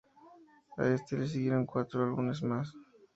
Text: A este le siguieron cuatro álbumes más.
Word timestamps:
A 0.79 0.87
este 0.87 1.15
le 1.15 1.27
siguieron 1.27 1.67
cuatro 1.67 2.03
álbumes 2.03 2.41
más. 2.41 2.73